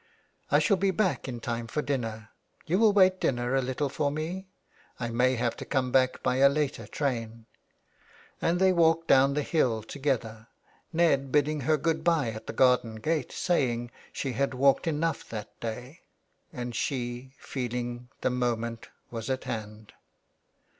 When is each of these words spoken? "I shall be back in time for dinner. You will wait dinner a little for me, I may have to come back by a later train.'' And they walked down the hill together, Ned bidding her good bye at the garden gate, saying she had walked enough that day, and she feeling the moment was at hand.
"I 0.51 0.57
shall 0.57 0.77
be 0.77 0.89
back 0.89 1.27
in 1.27 1.39
time 1.41 1.67
for 1.67 1.83
dinner. 1.83 2.29
You 2.65 2.79
will 2.79 2.91
wait 2.91 3.19
dinner 3.21 3.53
a 3.53 3.61
little 3.61 3.87
for 3.87 4.09
me, 4.11 4.47
I 4.99 5.09
may 5.09 5.35
have 5.35 5.55
to 5.57 5.63
come 5.65 5.91
back 5.91 6.23
by 6.23 6.37
a 6.37 6.49
later 6.49 6.87
train.'' 6.87 7.45
And 8.41 8.59
they 8.59 8.73
walked 8.73 9.07
down 9.07 9.35
the 9.35 9.43
hill 9.43 9.83
together, 9.83 10.47
Ned 10.91 11.31
bidding 11.31 11.59
her 11.59 11.77
good 11.77 12.03
bye 12.03 12.31
at 12.31 12.47
the 12.47 12.51
garden 12.53 12.95
gate, 12.95 13.31
saying 13.31 13.91
she 14.11 14.31
had 14.31 14.55
walked 14.55 14.87
enough 14.87 15.29
that 15.29 15.59
day, 15.59 16.01
and 16.51 16.73
she 16.73 17.33
feeling 17.37 18.09
the 18.21 18.31
moment 18.31 18.89
was 19.11 19.29
at 19.29 19.43
hand. 19.43 19.93